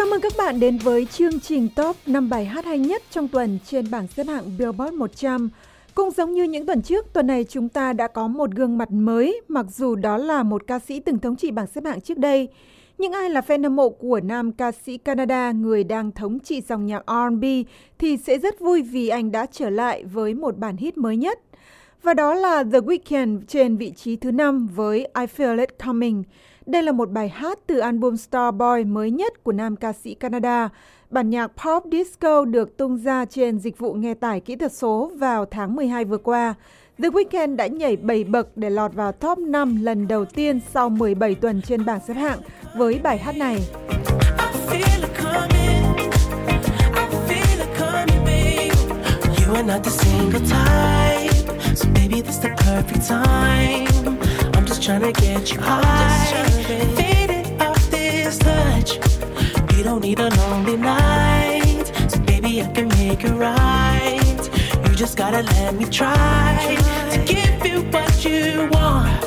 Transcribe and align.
Chào 0.00 0.06
mừng 0.10 0.20
các 0.20 0.32
bạn 0.38 0.60
đến 0.60 0.78
với 0.78 1.06
chương 1.06 1.40
trình 1.40 1.68
top 1.76 1.96
5 2.06 2.28
bài 2.28 2.44
hát 2.44 2.64
hay 2.64 2.78
nhất 2.78 3.02
trong 3.10 3.28
tuần 3.28 3.58
trên 3.66 3.90
bảng 3.90 4.06
xếp 4.06 4.26
hạng 4.26 4.44
Billboard 4.58 4.94
100. 4.94 5.50
Cũng 5.94 6.10
giống 6.10 6.34
như 6.34 6.42
những 6.42 6.66
tuần 6.66 6.82
trước, 6.82 7.12
tuần 7.12 7.26
này 7.26 7.44
chúng 7.48 7.68
ta 7.68 7.92
đã 7.92 8.08
có 8.08 8.28
một 8.28 8.50
gương 8.50 8.78
mặt 8.78 8.90
mới, 8.90 9.40
mặc 9.48 9.66
dù 9.76 9.94
đó 9.94 10.16
là 10.16 10.42
một 10.42 10.66
ca 10.66 10.78
sĩ 10.78 11.00
từng 11.00 11.18
thống 11.18 11.36
trị 11.36 11.50
bảng 11.50 11.66
xếp 11.66 11.84
hạng 11.84 12.00
trước 12.00 12.18
đây. 12.18 12.48
Những 12.98 13.12
ai 13.12 13.30
là 13.30 13.40
fan 13.40 13.62
hâm 13.62 13.76
mộ 13.76 13.88
của 13.88 14.20
nam 14.20 14.52
ca 14.52 14.72
sĩ 14.72 14.98
Canada, 14.98 15.52
người 15.52 15.84
đang 15.84 16.12
thống 16.12 16.38
trị 16.38 16.60
dòng 16.68 16.86
nhạc 16.86 17.02
R&B, 17.06 17.44
thì 17.98 18.16
sẽ 18.16 18.38
rất 18.38 18.60
vui 18.60 18.82
vì 18.82 19.08
anh 19.08 19.32
đã 19.32 19.46
trở 19.52 19.70
lại 19.70 20.04
với 20.04 20.34
một 20.34 20.58
bản 20.58 20.76
hit 20.76 20.98
mới 20.98 21.16
nhất. 21.16 21.40
Và 22.02 22.14
đó 22.14 22.34
là 22.34 22.64
The 22.72 22.78
Weeknd 22.78 23.40
trên 23.48 23.76
vị 23.76 23.92
trí 23.96 24.16
thứ 24.16 24.30
năm 24.30 24.68
với 24.74 24.98
I 24.98 25.26
Feel 25.36 25.58
It 25.58 25.78
Coming. 25.84 26.22
Đây 26.66 26.82
là 26.82 26.92
một 26.92 27.10
bài 27.10 27.28
hát 27.28 27.58
từ 27.66 27.78
album 27.78 28.16
Starboy 28.16 28.84
mới 28.86 29.10
nhất 29.10 29.44
của 29.44 29.52
nam 29.52 29.76
ca 29.76 29.92
sĩ 29.92 30.14
Canada. 30.14 30.68
Bản 31.10 31.30
nhạc 31.30 31.46
pop 31.46 31.84
disco 31.92 32.44
được 32.44 32.76
tung 32.76 32.96
ra 32.96 33.24
trên 33.24 33.58
dịch 33.58 33.78
vụ 33.78 33.92
nghe 33.92 34.14
tải 34.14 34.40
kỹ 34.40 34.56
thuật 34.56 34.72
số 34.72 35.10
vào 35.14 35.44
tháng 35.44 35.76
12 35.76 36.04
vừa 36.04 36.18
qua. 36.18 36.54
The 37.02 37.08
Weeknd 37.08 37.56
đã 37.56 37.66
nhảy 37.66 37.96
7 37.96 38.24
bậc 38.24 38.56
để 38.56 38.70
lọt 38.70 38.94
vào 38.94 39.12
top 39.12 39.38
5 39.38 39.82
lần 39.82 40.08
đầu 40.08 40.24
tiên 40.24 40.60
sau 40.74 40.88
17 40.88 41.34
tuần 41.34 41.62
trên 41.62 41.84
bảng 41.84 42.00
xếp 42.08 42.14
hạng 42.14 42.38
với 42.74 43.00
bài 43.02 43.18
hát 43.18 43.36
này. 43.36 43.60
We're 49.52 49.66
not 49.66 49.82
the 49.84 49.90
single 49.90 50.40
type, 50.40 51.76
so 51.76 51.88
baby, 51.94 52.22
this 52.22 52.40
the 52.42 52.48
perfect 52.48 53.08
time 53.08 53.59
trying 54.90 55.12
to 55.12 55.20
get 55.20 55.52
you 55.52 55.60
high. 55.60 56.26
Faded 56.96 57.62
off 57.62 57.90
this 57.90 58.38
touch. 58.38 58.98
You 59.76 59.84
don't 59.84 60.02
need 60.02 60.18
a 60.18 60.28
lonely 60.38 60.76
night. 60.76 61.86
So 62.08 62.18
baby, 62.20 62.62
I 62.62 62.66
can 62.74 62.88
make 62.88 63.22
it 63.22 63.34
right. 63.48 64.40
You 64.84 64.94
just 64.96 65.16
gotta 65.16 65.42
let 65.42 65.74
me 65.78 65.84
try 65.84 66.76
to 67.12 67.18
give 67.32 67.66
you 67.66 67.82
what 67.92 68.24
you 68.24 68.68
want. 68.72 69.22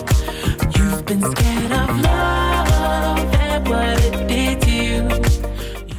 You've 0.75 1.05
been 1.05 1.21
scared 1.31 1.71
of 1.81 1.89
love 2.07 3.19
and 3.39 3.67
what 3.69 3.97
it 4.07 4.27
did 4.27 4.61
to 4.65 4.71
you. 4.71 5.01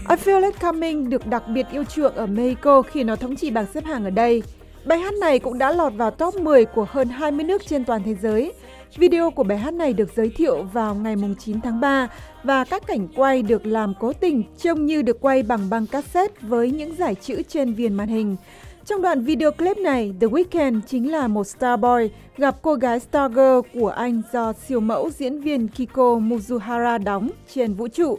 I 0.06 0.16
Feel 0.16 0.44
It 0.44 0.60
Coming 0.60 1.10
được 1.10 1.26
đặc 1.26 1.42
biệt 1.48 1.66
yêu 1.72 1.84
chuộng 1.84 2.14
ở 2.14 2.26
Mexico 2.26 2.82
khi 2.82 3.04
nó 3.04 3.16
thống 3.16 3.36
trị 3.36 3.50
bảng 3.50 3.66
xếp 3.74 3.84
hạng 3.84 4.04
ở 4.04 4.10
đây. 4.10 4.42
Bài 4.84 4.98
hát 4.98 5.14
này 5.14 5.38
cũng 5.38 5.58
đã 5.58 5.72
lọt 5.72 5.92
vào 5.94 6.10
top 6.10 6.34
10 6.36 6.64
của 6.64 6.86
hơn 6.90 7.08
20 7.08 7.44
nước 7.44 7.66
trên 7.66 7.84
toàn 7.84 8.02
thế 8.02 8.14
giới 8.22 8.52
Video 8.96 9.30
của 9.30 9.42
bài 9.42 9.58
hát 9.58 9.74
này 9.74 9.92
được 9.92 10.08
giới 10.16 10.30
thiệu 10.36 10.62
vào 10.62 10.94
ngày 10.94 11.16
9 11.38 11.60
tháng 11.60 11.80
3 11.80 12.08
và 12.44 12.64
các 12.64 12.86
cảnh 12.86 13.08
quay 13.16 13.42
được 13.42 13.66
làm 13.66 13.94
cố 14.00 14.12
tình 14.12 14.42
trông 14.58 14.86
như 14.86 15.02
được 15.02 15.20
quay 15.20 15.42
bằng 15.42 15.70
băng 15.70 15.86
cassette 15.86 16.34
với 16.40 16.70
những 16.70 16.94
giải 16.96 17.14
chữ 17.14 17.42
trên 17.48 17.74
viền 17.74 17.94
màn 17.94 18.08
hình. 18.08 18.36
Trong 18.84 19.02
đoạn 19.02 19.20
video 19.20 19.50
clip 19.50 19.76
này, 19.76 20.14
The 20.20 20.26
Weeknd 20.26 20.80
chính 20.86 21.12
là 21.12 21.28
một 21.28 21.44
star 21.44 21.80
boy 21.80 22.10
gặp 22.36 22.56
cô 22.62 22.74
gái 22.74 23.00
stargirl 23.00 23.60
của 23.74 23.88
anh 23.88 24.22
do 24.32 24.52
siêu 24.52 24.80
mẫu 24.80 25.10
diễn 25.10 25.40
viên 25.40 25.68
Kiko 25.68 26.02
Muzuhara 26.02 27.04
đóng 27.04 27.30
trên 27.54 27.74
vũ 27.74 27.88
trụ. 27.88 28.18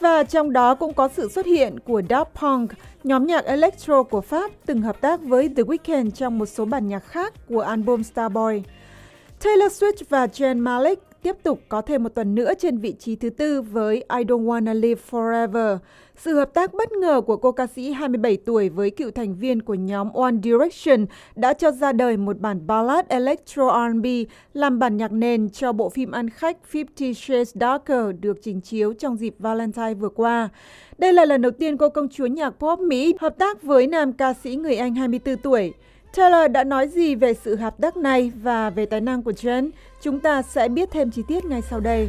Và 0.00 0.22
trong 0.22 0.52
đó 0.52 0.74
cũng 0.74 0.92
có 0.92 1.08
sự 1.08 1.28
xuất 1.28 1.46
hiện 1.46 1.80
của 1.80 2.00
Daft 2.00 2.24
Punk, 2.34 2.70
nhóm 3.04 3.26
nhạc 3.26 3.44
electro 3.44 4.02
của 4.02 4.20
Pháp 4.20 4.50
từng 4.66 4.82
hợp 4.82 5.00
tác 5.00 5.22
với 5.22 5.48
The 5.48 5.62
Weeknd 5.62 6.10
trong 6.10 6.38
một 6.38 6.46
số 6.46 6.64
bản 6.64 6.88
nhạc 6.88 7.04
khác 7.04 7.34
của 7.48 7.60
album 7.60 8.02
Starboy. 8.02 8.62
Taylor 9.44 9.72
Swift 9.72 10.04
và 10.08 10.26
Zayn 10.26 10.58
Malik 10.58 10.98
tiếp 11.22 11.36
tục 11.42 11.60
có 11.68 11.82
thêm 11.82 12.02
một 12.02 12.08
tuần 12.08 12.34
nữa 12.34 12.52
trên 12.58 12.78
vị 12.78 12.94
trí 12.98 13.16
thứ 13.16 13.30
tư 13.30 13.62
với 13.62 13.96
I 13.96 14.24
Don't 14.24 14.44
Wanna 14.44 14.74
Live 14.74 15.00
Forever. 15.10 15.78
Sự 16.16 16.34
hợp 16.34 16.54
tác 16.54 16.74
bất 16.74 16.92
ngờ 16.92 17.20
của 17.20 17.36
cô 17.36 17.52
ca 17.52 17.66
sĩ 17.66 17.92
27 17.92 18.36
tuổi 18.36 18.68
với 18.68 18.90
cựu 18.90 19.10
thành 19.10 19.34
viên 19.34 19.62
của 19.62 19.74
nhóm 19.74 20.12
One 20.12 20.34
Direction 20.42 21.06
đã 21.36 21.52
cho 21.52 21.70
ra 21.70 21.92
đời 21.92 22.16
một 22.16 22.40
bản 22.40 22.66
ballad 22.66 23.06
electro 23.08 23.88
R&B 23.88 24.06
làm 24.54 24.78
bản 24.78 24.96
nhạc 24.96 25.12
nền 25.12 25.50
cho 25.50 25.72
bộ 25.72 25.88
phim 25.88 26.10
ăn 26.10 26.30
khách 26.30 26.56
Fifty 26.72 27.12
Shades 27.12 27.56
Darker 27.60 28.06
được 28.20 28.38
trình 28.42 28.60
chiếu 28.60 28.92
trong 28.92 29.16
dịp 29.16 29.34
Valentine 29.38 29.94
vừa 29.94 30.08
qua. 30.08 30.48
Đây 30.98 31.12
là 31.12 31.24
lần 31.24 31.42
đầu 31.42 31.52
tiên 31.52 31.76
cô 31.76 31.88
công 31.88 32.08
chúa 32.08 32.26
nhạc 32.26 32.50
pop 32.50 32.78
Mỹ 32.78 33.14
hợp 33.20 33.38
tác 33.38 33.62
với 33.62 33.86
nam 33.86 34.12
ca 34.12 34.34
sĩ 34.34 34.56
người 34.56 34.76
Anh 34.76 34.94
24 34.94 35.36
tuổi. 35.36 35.72
Taylor 36.16 36.50
đã 36.50 36.64
nói 36.64 36.88
gì 36.88 37.14
về 37.14 37.34
sự 37.44 37.56
hợp 37.56 37.74
tác 37.82 37.96
này 37.96 38.32
và 38.42 38.70
về 38.70 38.86
tài 38.86 39.00
năng 39.00 39.22
của 39.22 39.30
Jen? 39.30 39.70
Chúng 40.02 40.20
ta 40.20 40.42
sẽ 40.42 40.68
biết 40.68 40.88
thêm 40.92 41.10
chi 41.10 41.22
tiết 41.28 41.44
ngay 41.44 41.62
sau 41.70 41.80
đây. 41.80 42.08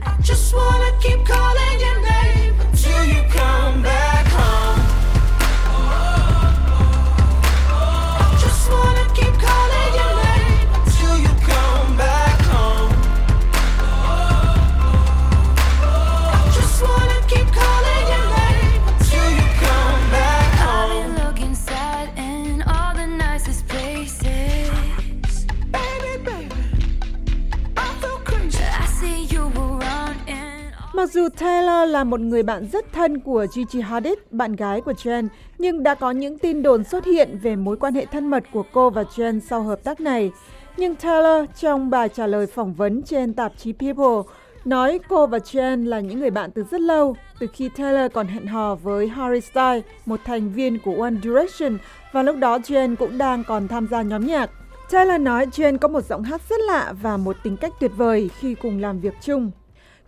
Dù 31.25 31.29
Taylor 31.29 31.89
là 31.89 32.03
một 32.03 32.19
người 32.19 32.43
bạn 32.43 32.67
rất 32.71 32.93
thân 32.93 33.19
của 33.19 33.45
Gigi 33.51 33.81
Hadid, 33.81 34.13
bạn 34.31 34.55
gái 34.55 34.81
của 34.81 34.91
Jen, 34.91 35.27
nhưng 35.57 35.83
đã 35.83 35.95
có 35.95 36.11
những 36.11 36.37
tin 36.37 36.63
đồn 36.63 36.83
xuất 36.83 37.05
hiện 37.05 37.39
về 37.41 37.55
mối 37.55 37.77
quan 37.77 37.93
hệ 37.93 38.05
thân 38.05 38.27
mật 38.27 38.43
của 38.53 38.63
cô 38.73 38.89
và 38.89 39.03
Jen 39.03 39.39
sau 39.39 39.63
hợp 39.63 39.83
tác 39.83 39.99
này. 39.99 40.31
Nhưng 40.77 40.95
Taylor 40.95 41.49
trong 41.59 41.89
bài 41.89 42.09
trả 42.09 42.27
lời 42.27 42.47
phỏng 42.47 42.73
vấn 42.73 43.03
trên 43.03 43.33
tạp 43.33 43.51
chí 43.57 43.73
People 43.73 44.33
nói 44.65 44.99
cô 45.09 45.27
và 45.27 45.37
Jen 45.37 45.87
là 45.87 45.99
những 45.99 46.19
người 46.19 46.29
bạn 46.29 46.51
từ 46.51 46.63
rất 46.71 46.81
lâu, 46.81 47.15
từ 47.39 47.47
khi 47.53 47.69
Taylor 47.69 48.11
còn 48.11 48.27
hẹn 48.27 48.47
hò 48.47 48.75
với 48.75 49.07
Harry 49.07 49.41
Styles, 49.41 49.83
một 50.05 50.19
thành 50.25 50.51
viên 50.51 50.79
của 50.79 51.03
One 51.03 51.15
Direction, 51.23 51.77
và 52.11 52.23
lúc 52.23 52.37
đó 52.37 52.57
Jen 52.57 52.95
cũng 52.95 53.17
đang 53.17 53.43
còn 53.43 53.67
tham 53.67 53.87
gia 53.91 54.01
nhóm 54.01 54.25
nhạc. 54.25 54.49
Taylor 54.91 55.21
nói 55.21 55.45
Jen 55.45 55.77
có 55.77 55.87
một 55.87 56.05
giọng 56.05 56.23
hát 56.23 56.41
rất 56.49 56.59
lạ 56.59 56.93
và 57.01 57.17
một 57.17 57.35
tính 57.43 57.57
cách 57.57 57.73
tuyệt 57.79 57.91
vời 57.97 58.29
khi 58.39 58.55
cùng 58.55 58.81
làm 58.81 58.99
việc 58.99 59.13
chung. 59.21 59.51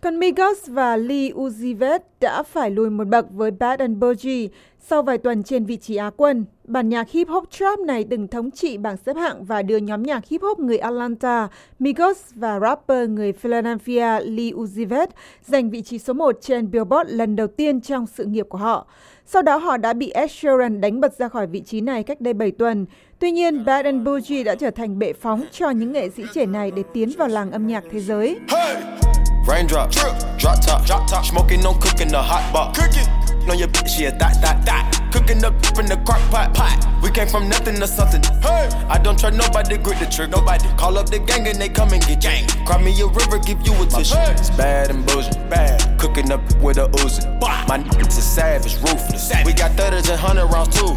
Còn 0.02 0.20
Migos 0.20 0.68
và 0.68 0.98
Lee 0.98 1.30
Uzi 1.30 1.78
Vert 1.78 2.04
đã 2.22 2.44
phải 2.44 2.72
lùi 2.72 2.90
một 2.90 3.08
bậc 3.08 3.26
với 3.32 3.52
Bad 3.52 3.80
and 3.80 3.98
Bougie 3.98 4.48
sau 4.80 5.02
vài 5.02 5.18
tuần 5.18 5.44
trên 5.44 5.66
vị 5.66 5.78
trí 5.78 5.96
Á 5.96 6.12
quân. 6.18 6.46
Bản 6.64 6.90
nhạc 6.90 7.10
hip 7.10 7.28
hop 7.28 7.52
trap 7.52 7.80
này 7.80 8.06
từng 8.10 8.28
thống 8.28 8.52
trị 8.52 8.78
bảng 8.78 8.98
xếp 9.06 9.16
hạng 9.16 9.46
và 9.46 9.62
đưa 9.62 9.78
nhóm 9.78 10.04
nhạc 10.04 10.28
hip 10.28 10.42
hop 10.42 10.60
người 10.60 10.78
Atlanta, 10.78 11.48
Migos 11.80 12.18
và 12.36 12.60
rapper 12.60 13.10
người 13.10 13.34
Philadelphia 13.34 14.20
Lee 14.20 14.52
Uzi 14.52 14.88
Vert 14.88 15.10
giành 15.46 15.70
vị 15.70 15.82
trí 15.82 16.00
số 16.00 16.14
1 16.14 16.38
trên 16.42 16.72
Billboard 16.72 17.12
lần 17.12 17.36
đầu 17.36 17.48
tiên 17.48 17.82
trong 17.82 18.08
sự 18.08 18.26
nghiệp 18.26 18.46
của 18.50 18.58
họ. 18.58 18.88
Sau 19.26 19.42
đó 19.42 19.58
họ 19.58 19.78
đã 19.78 19.94
bị 19.94 20.10
Ed 20.10 20.32
Sheeran 20.32 20.82
đánh 20.82 21.02
bật 21.02 21.18
ra 21.18 21.28
khỏi 21.28 21.48
vị 21.48 21.62
trí 21.62 21.82
này 21.82 22.04
cách 22.04 22.22
đây 22.22 22.34
7 22.34 22.52
tuần. 22.52 22.86
Tuy 23.20 23.32
nhiên, 23.32 23.66
Bad 23.66 23.86
and 23.86 24.06
Bougie 24.06 24.44
đã 24.44 24.56
trở 24.56 24.72
thành 24.72 25.00
bệ 25.00 25.14
phóng 25.14 25.44
cho 25.52 25.70
những 25.70 25.92
nghệ 25.92 26.10
sĩ 26.10 26.24
trẻ 26.34 26.46
này 26.46 26.72
để 26.72 26.84
tiến 26.94 27.10
vào 27.18 27.28
làng 27.28 27.52
âm 27.52 27.68
nhạc 27.68 27.84
thế 27.92 28.00
giới. 28.00 28.40
Hey! 28.48 29.17
Raindrop, 29.48 29.92
drip, 29.92 30.14
drop 30.38 30.60
top, 30.62 30.86
drop 30.86 31.08
top. 31.08 31.26
Smoking 31.26 31.66
on 31.66 31.80
cooking 31.80 32.10
the 32.10 32.22
hot 32.22 32.52
pot. 32.52 32.76
Cooking 32.76 33.08
on 33.50 33.58
your 33.58 33.70
bitch, 33.70 33.98
yeah, 33.98 34.12
that, 34.12 34.42
that, 34.42 34.66
that. 34.66 35.10
Cooking 35.14 35.42
up 35.46 35.54
in 35.80 35.86
the 35.86 35.96
crock 36.06 36.20
pot, 36.30 36.54
pot. 36.54 36.76
We 37.02 37.10
came 37.12 37.30
from 37.30 37.48
nothing 37.48 37.76
to 37.76 37.88
something. 37.88 38.22
Hey, 38.42 38.68
I 38.90 38.98
don't 38.98 39.18
trust 39.18 39.38
nobody, 39.38 39.78
grip 39.78 40.00
the 40.00 40.06
trick, 40.06 40.32
nobody. 40.32 40.68
Call 40.76 40.98
up 40.98 41.10
the 41.10 41.20
gang 41.20 41.48
and 41.48 41.58
they 41.58 41.70
come 41.70 41.94
and 41.94 42.06
get 42.06 42.20
gang. 42.20 42.46
Cry 42.66 42.82
me 42.82 42.92
a 43.00 43.08
river, 43.08 43.40
give 43.40 43.66
you 43.66 43.74
a 43.82 43.86
tissue. 43.86 44.16
Hey. 44.16 44.34
It's 44.34 44.50
bad 44.50 44.90
and 44.90 45.06
bullshit, 45.06 45.50
bad. 45.50 45.98
Cooking 45.98 46.30
up 46.30 46.42
with 46.62 46.78
a 46.78 46.90
Uzi. 47.00 47.24
My 47.70 47.80
niggas 47.80 48.18
is 48.18 48.26
savage, 48.26 48.76
ruthless. 48.82 49.30
Savage. 49.30 49.46
We 49.46 49.54
got 49.54 49.72
thudders 49.78 50.10
and 50.10 50.20
hundred 50.20 50.48
rounds 50.48 50.76
too. 50.76 50.92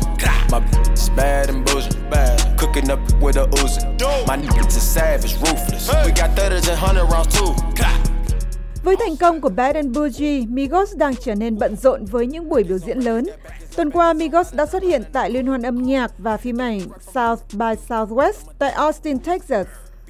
My 0.50 0.58
bitch 0.58 0.93
is 0.93 1.08
bad 1.11 1.50
and 1.50 1.64
bullshit, 1.64 2.11
bad. 2.11 2.58
Cooking 2.58 2.91
up 2.91 2.99
with 3.23 3.37
a 3.37 3.46
Uzi. 3.62 4.26
My 4.26 4.37
niggas 4.37 4.76
is 4.76 4.82
savage, 4.82 5.35
ruthless. 5.37 5.88
Hey. 5.88 6.06
We 6.06 6.12
got 6.12 6.35
thudders 6.35 6.69
and 6.69 6.76
hundred 6.76 7.05
rounds 7.06 7.32
too. 7.32 7.55
Với 8.85 8.97
thành 8.97 9.17
công 9.17 9.41
của 9.41 9.49
Bad 9.49 9.77
and 9.77 9.97
Bougie, 9.97 10.47
Migos 10.49 10.97
đang 10.97 11.15
trở 11.17 11.35
nên 11.35 11.59
bận 11.59 11.77
rộn 11.77 12.05
với 12.05 12.27
những 12.27 12.49
buổi 12.49 12.65
biểu 12.65 12.79
diễn 12.79 12.99
lớn. 12.99 13.25
Tuần 13.77 13.91
qua, 13.91 14.12
Migos 14.12 14.55
đã 14.55 14.67
xuất 14.67 14.82
hiện 14.82 15.03
tại 15.12 15.31
Liên 15.31 15.47
hoan 15.47 15.62
âm 15.62 15.82
nhạc 15.82 16.12
và 16.19 16.37
phim 16.37 16.59
ảnh 16.59 16.81
South 17.15 17.41
by 17.53 17.75
Southwest 17.88 18.32
tại 18.59 18.71
Austin, 18.71 19.19
Texas. 19.19 19.67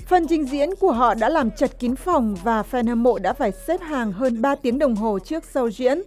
Phần 0.06 0.26
trình 0.26 0.44
diễn 0.44 0.74
của 0.80 0.92
họ 0.92 1.14
đã 1.14 1.28
làm 1.28 1.50
chật 1.50 1.78
kín 1.78 1.96
phòng 1.96 2.36
và 2.42 2.62
fan 2.70 2.88
hâm 2.88 3.02
mộ 3.02 3.18
đã 3.18 3.32
phải 3.32 3.52
xếp 3.66 3.80
hàng 3.80 4.12
hơn 4.12 4.42
3 4.42 4.54
tiếng 4.54 4.78
đồng 4.78 4.94
hồ 4.94 5.18
trước 5.18 5.44
show 5.52 5.70
diễn. 5.70 6.02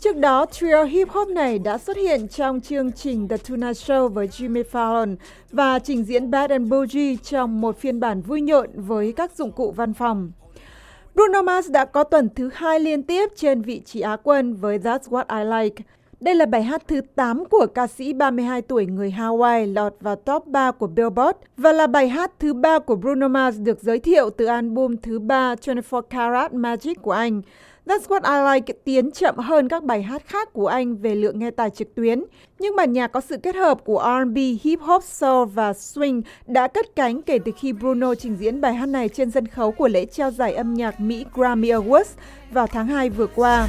Trước 0.00 0.16
đó, 0.16 0.46
trio 0.52 0.84
hip 0.84 1.08
hop 1.08 1.28
này 1.28 1.58
đã 1.58 1.78
xuất 1.78 1.96
hiện 1.96 2.28
trong 2.28 2.60
chương 2.60 2.92
trình 2.92 3.28
The 3.28 3.36
Tonight 3.36 3.76
Show 3.76 4.08
với 4.08 4.26
Jimmy 4.26 4.62
Fallon 4.72 5.16
và 5.52 5.78
trình 5.78 6.04
diễn 6.04 6.30
Bad 6.30 6.50
and 6.50 6.70
Bougie 6.70 7.16
trong 7.16 7.60
một 7.60 7.78
phiên 7.78 8.00
bản 8.00 8.22
vui 8.22 8.40
nhộn 8.40 8.68
với 8.76 9.12
các 9.12 9.36
dụng 9.36 9.52
cụ 9.52 9.72
văn 9.76 9.94
phòng. 9.94 10.32
Bruno 11.14 11.42
Mars 11.42 11.70
đã 11.70 11.84
có 11.84 12.04
tuần 12.04 12.28
thứ 12.34 12.50
hai 12.54 12.80
liên 12.80 13.02
tiếp 13.02 13.30
trên 13.36 13.62
vị 13.62 13.80
trí 13.84 14.00
Á 14.00 14.16
quân 14.22 14.54
với 14.54 14.78
That's 14.78 14.98
What 14.98 15.24
I 15.38 15.64
Like. 15.64 15.84
Đây 16.24 16.34
là 16.34 16.46
bài 16.46 16.62
hát 16.62 16.82
thứ 16.88 17.00
8 17.14 17.44
của 17.50 17.66
ca 17.74 17.86
sĩ 17.86 18.12
32 18.12 18.62
tuổi 18.62 18.86
người 18.86 19.14
Hawaii 19.18 19.74
lọt 19.74 19.94
vào 20.00 20.16
top 20.16 20.46
3 20.46 20.70
của 20.70 20.86
Billboard 20.86 21.38
và 21.56 21.72
là 21.72 21.86
bài 21.86 22.08
hát 22.08 22.32
thứ 22.38 22.54
ba 22.54 22.78
của 22.78 22.96
Bruno 22.96 23.28
Mars 23.28 23.58
được 23.58 23.82
giới 23.82 23.98
thiệu 23.98 24.30
từ 24.30 24.44
album 24.44 24.96
thứ 25.02 25.18
ba 25.18 25.54
24 25.66 26.04
Karat 26.10 26.54
Magic 26.54 27.02
của 27.02 27.12
anh. 27.12 27.42
That's 27.86 28.00
What 28.08 28.20
I 28.24 28.54
Like 28.54 28.74
tiến 28.84 29.10
chậm 29.10 29.38
hơn 29.38 29.68
các 29.68 29.82
bài 29.84 30.02
hát 30.02 30.22
khác 30.26 30.52
của 30.52 30.66
anh 30.66 30.96
về 30.96 31.14
lượng 31.14 31.38
nghe 31.38 31.50
tài 31.50 31.70
trực 31.70 31.94
tuyến, 31.94 32.24
nhưng 32.58 32.76
bản 32.76 32.92
nhạc 32.92 33.08
có 33.08 33.20
sự 33.20 33.36
kết 33.36 33.56
hợp 33.56 33.84
của 33.84 34.22
R&B, 34.24 34.36
hip 34.62 34.80
hop, 34.80 35.04
soul 35.04 35.48
và 35.48 35.72
swing 35.72 36.22
đã 36.46 36.68
cất 36.68 36.96
cánh 36.96 37.22
kể 37.22 37.38
từ 37.44 37.52
khi 37.56 37.72
Bruno 37.72 38.14
trình 38.14 38.36
diễn 38.36 38.60
bài 38.60 38.74
hát 38.74 38.86
này 38.86 39.08
trên 39.08 39.30
sân 39.30 39.46
khấu 39.46 39.72
của 39.72 39.88
lễ 39.88 40.04
trao 40.04 40.30
giải 40.30 40.54
âm 40.54 40.74
nhạc 40.74 41.00
Mỹ 41.00 41.24
Grammy 41.34 41.68
Awards 41.68 42.14
vào 42.50 42.66
tháng 42.66 42.86
2 42.86 43.10
vừa 43.10 43.26
qua. 43.26 43.68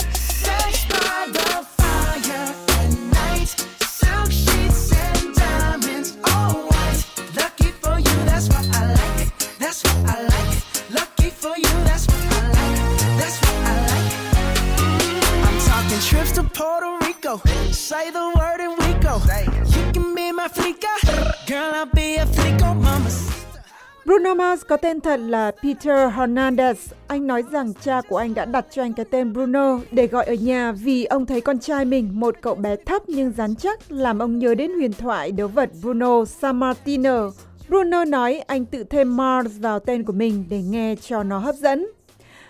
Bruno 24.11 24.33
Mars 24.33 24.61
có 24.67 24.77
tên 24.77 25.01
thật 25.01 25.19
là 25.19 25.51
Peter 25.63 26.13
Hernandez. 26.13 26.75
Anh 27.07 27.27
nói 27.27 27.43
rằng 27.51 27.73
cha 27.73 28.01
của 28.09 28.17
anh 28.17 28.33
đã 28.33 28.45
đặt 28.45 28.65
cho 28.71 28.81
anh 28.81 28.93
cái 28.93 29.05
tên 29.05 29.33
Bruno 29.33 29.79
để 29.91 30.07
gọi 30.07 30.25
ở 30.25 30.33
nhà 30.33 30.71
vì 30.71 31.05
ông 31.05 31.25
thấy 31.25 31.41
con 31.41 31.59
trai 31.59 31.85
mình, 31.85 32.09
một 32.13 32.35
cậu 32.41 32.55
bé 32.55 32.75
thấp 32.75 33.01
nhưng 33.07 33.31
rắn 33.37 33.55
chắc, 33.55 33.91
làm 33.91 34.19
ông 34.19 34.39
nhớ 34.39 34.55
đến 34.55 34.73
huyền 34.73 34.93
thoại 34.93 35.31
đấu 35.31 35.47
vật 35.47 35.69
Bruno 35.81 36.25
Sammartino. 36.25 37.31
Bruno 37.69 38.05
nói 38.05 38.39
anh 38.39 38.65
tự 38.65 38.83
thêm 38.83 39.17
Mars 39.17 39.59
vào 39.59 39.79
tên 39.79 40.03
của 40.03 40.13
mình 40.13 40.45
để 40.49 40.61
nghe 40.61 40.95
cho 41.01 41.23
nó 41.23 41.37
hấp 41.37 41.55
dẫn. 41.55 41.87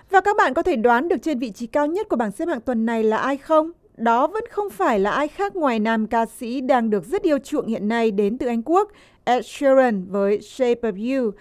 Và 0.09 0.21
các 0.21 0.37
bạn 0.37 0.53
có 0.53 0.63
thể 0.63 0.75
đoán 0.75 1.07
được 1.07 1.17
trên 1.21 1.39
vị 1.39 1.51
trí 1.51 1.67
cao 1.67 1.87
nhất 1.87 2.09
của 2.09 2.15
bảng 2.15 2.31
xếp 2.31 2.47
hạng 2.47 2.61
tuần 2.61 2.85
này 2.85 3.03
là 3.03 3.17
ai 3.17 3.37
không? 3.37 3.71
Đó 3.97 4.27
vẫn 4.27 4.43
không 4.49 4.69
phải 4.69 4.99
là 4.99 5.11
ai 5.11 5.27
khác 5.27 5.55
ngoài 5.55 5.79
nam 5.79 6.07
ca 6.07 6.25
sĩ 6.25 6.61
đang 6.61 6.89
được 6.89 7.05
rất 7.05 7.21
yêu 7.21 7.39
chuộng 7.39 7.67
hiện 7.67 7.87
nay 7.87 8.11
đến 8.11 8.37
từ 8.37 8.47
Anh 8.47 8.61
Quốc, 8.65 8.91
Ed 9.23 9.45
Sheeran 9.45 10.05
với 10.09 10.41
Shape 10.41 10.91
of 10.91 11.23
You. 11.23 11.31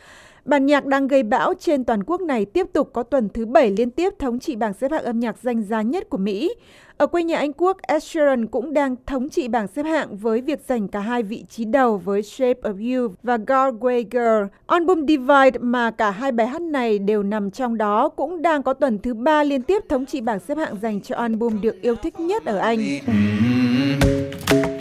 Bản 0.50 0.66
nhạc 0.66 0.86
đang 0.86 1.08
gây 1.08 1.22
bão 1.22 1.54
trên 1.60 1.84
toàn 1.84 2.02
quốc 2.02 2.20
này 2.20 2.44
tiếp 2.44 2.66
tục 2.72 2.90
có 2.92 3.02
tuần 3.02 3.28
thứ 3.34 3.46
bảy 3.46 3.70
liên 3.70 3.90
tiếp 3.90 4.14
thống 4.18 4.40
trị 4.40 4.56
bảng 4.56 4.74
xếp 4.74 4.90
hạng 4.90 5.04
âm 5.04 5.20
nhạc 5.20 5.36
danh 5.42 5.62
giá 5.62 5.82
nhất 5.82 6.10
của 6.10 6.18
Mỹ. 6.18 6.54
Ở 6.96 7.06
quê 7.06 7.22
nhà 7.22 7.38
Anh 7.38 7.52
Quốc, 7.52 7.76
Ed 7.82 8.02
Sheeran 8.02 8.46
cũng 8.46 8.72
đang 8.72 8.96
thống 9.06 9.28
trị 9.28 9.48
bảng 9.48 9.66
xếp 9.68 9.82
hạng 9.82 10.16
với 10.16 10.40
việc 10.40 10.60
giành 10.68 10.88
cả 10.88 11.00
hai 11.00 11.22
vị 11.22 11.44
trí 11.48 11.64
đầu 11.64 11.96
với 12.04 12.22
Shape 12.22 12.60
of 12.62 13.02
You 13.02 13.14
và 13.22 13.36
Galway 13.36 14.04
Girl. 14.10 14.54
Album 14.66 15.06
Divide 15.06 15.58
mà 15.60 15.90
cả 15.90 16.10
hai 16.10 16.32
bài 16.32 16.46
hát 16.46 16.62
này 16.62 16.98
đều 16.98 17.22
nằm 17.22 17.50
trong 17.50 17.78
đó 17.78 18.08
cũng 18.08 18.42
đang 18.42 18.62
có 18.62 18.72
tuần 18.72 18.98
thứ 18.98 19.14
ba 19.14 19.44
liên 19.44 19.62
tiếp 19.62 19.82
thống 19.88 20.06
trị 20.06 20.20
bảng 20.20 20.40
xếp 20.40 20.58
hạng 20.58 20.76
dành 20.82 21.00
cho 21.00 21.16
album 21.16 21.60
được 21.60 21.82
yêu 21.82 21.94
thích 22.02 22.20
nhất 22.20 22.44
ở 22.44 22.58
Anh. 22.58 22.78
Mm-hmm. 22.78 24.00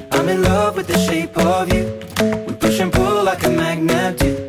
I'm 0.10 0.28
in 0.28 0.38
love 0.38 0.82
with 0.82 0.88
the 0.88 0.98
shape 0.98 1.34
of 1.34 1.60
you. 1.60 1.86
We 2.48 2.54
push 2.62 2.82
and 2.82 2.94
pull 2.94 3.26
like 3.26 3.44
a 3.44 3.50
magnet 3.58 4.20
do. 4.20 4.49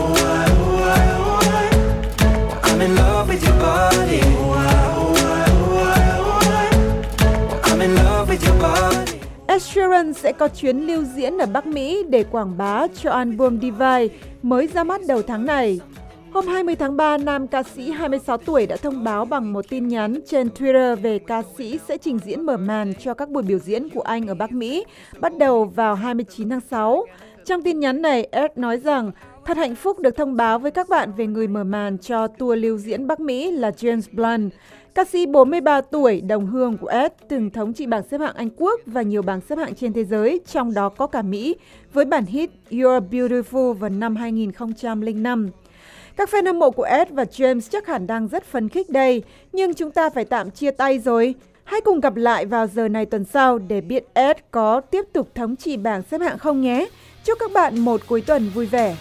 Ed 10.07 10.17
sẽ 10.17 10.31
có 10.31 10.47
chuyến 10.47 10.77
lưu 10.77 11.03
diễn 11.03 11.37
ở 11.37 11.45
Bắc 11.45 11.65
Mỹ 11.65 12.03
để 12.09 12.23
quảng 12.23 12.57
bá 12.57 12.87
cho 12.87 13.11
album 13.11 13.59
Divide 13.59 14.07
mới 14.41 14.67
ra 14.67 14.83
mắt 14.83 15.01
đầu 15.07 15.21
tháng 15.21 15.45
này. 15.45 15.79
Hôm 16.33 16.47
20 16.47 16.75
tháng 16.75 16.97
3, 16.97 17.17
nam 17.17 17.47
ca 17.47 17.63
sĩ 17.63 17.91
26 17.91 18.37
tuổi 18.37 18.65
đã 18.65 18.75
thông 18.75 19.03
báo 19.03 19.25
bằng 19.25 19.53
một 19.53 19.65
tin 19.69 19.87
nhắn 19.87 20.19
trên 20.27 20.47
Twitter 20.47 20.95
về 20.95 21.19
ca 21.19 21.41
sĩ 21.57 21.79
sẽ 21.87 21.97
trình 21.97 22.19
diễn 22.25 22.45
mở 22.45 22.57
màn 22.57 22.93
cho 22.99 23.13
các 23.13 23.29
buổi 23.29 23.43
biểu 23.43 23.59
diễn 23.59 23.89
của 23.89 24.01
anh 24.01 24.27
ở 24.27 24.33
Bắc 24.33 24.51
Mỹ, 24.51 24.85
bắt 25.19 25.37
đầu 25.37 25.65
vào 25.65 25.95
29 25.95 26.49
tháng 26.49 26.61
6. 26.71 27.05
Trong 27.45 27.63
tin 27.63 27.79
nhắn 27.79 28.01
này, 28.01 28.27
Ed 28.31 28.51
nói 28.55 28.77
rằng 28.77 29.11
thật 29.45 29.57
hạnh 29.57 29.75
phúc 29.75 29.99
được 29.99 30.17
thông 30.17 30.35
báo 30.35 30.59
với 30.59 30.71
các 30.71 30.89
bạn 30.89 31.11
về 31.17 31.27
người 31.27 31.47
mở 31.47 31.63
màn 31.63 31.97
cho 31.97 32.27
tour 32.27 32.59
lưu 32.59 32.77
diễn 32.77 33.07
Bắc 33.07 33.19
Mỹ 33.19 33.51
là 33.51 33.69
James 33.69 34.01
Blunt. 34.11 34.53
Ca 34.95 35.05
sĩ 35.05 35.25
43 35.25 35.81
tuổi, 35.81 36.21
đồng 36.21 36.45
hương 36.45 36.77
của 36.77 36.87
Ed, 36.87 37.11
từng 37.27 37.49
thống 37.49 37.73
trị 37.73 37.85
bảng 37.85 38.03
xếp 38.11 38.21
hạng 38.21 38.35
Anh 38.35 38.49
Quốc 38.57 38.79
và 38.85 39.01
nhiều 39.01 39.21
bảng 39.21 39.41
xếp 39.41 39.57
hạng 39.57 39.75
trên 39.75 39.93
thế 39.93 40.03
giới, 40.03 40.41
trong 40.51 40.73
đó 40.73 40.89
có 40.89 41.07
cả 41.07 41.21
Mỹ, 41.21 41.55
với 41.93 42.05
bản 42.05 42.25
hit 42.25 42.49
You're 42.69 43.09
Beautiful 43.09 43.73
vào 43.73 43.89
năm 43.89 44.15
2005. 44.15 45.49
Các 46.15 46.29
fan 46.29 46.45
hâm 46.45 46.59
mộ 46.59 46.71
của 46.71 46.83
Ed 46.83 47.07
và 47.11 47.23
James 47.23 47.59
chắc 47.59 47.87
hẳn 47.87 48.07
đang 48.07 48.27
rất 48.27 48.43
phấn 48.43 48.69
khích 48.69 48.89
đây, 48.89 49.23
nhưng 49.53 49.73
chúng 49.73 49.91
ta 49.91 50.09
phải 50.09 50.25
tạm 50.25 50.51
chia 50.51 50.71
tay 50.71 50.99
rồi. 50.99 51.35
Hãy 51.63 51.81
cùng 51.81 51.99
gặp 51.99 52.15
lại 52.15 52.45
vào 52.45 52.67
giờ 52.67 52.87
này 52.87 53.05
tuần 53.05 53.25
sau 53.25 53.59
để 53.59 53.81
biết 53.81 54.03
Ed 54.13 54.37
có 54.51 54.81
tiếp 54.81 55.05
tục 55.13 55.35
thống 55.35 55.55
trị 55.55 55.77
bảng 55.77 56.01
xếp 56.11 56.21
hạng 56.21 56.37
không 56.37 56.61
nhé. 56.61 56.87
Chúc 57.23 57.37
các 57.39 57.51
bạn 57.53 57.79
một 57.79 58.01
cuối 58.07 58.21
tuần 58.21 58.49
vui 58.49 58.65
vẻ. 58.65 58.95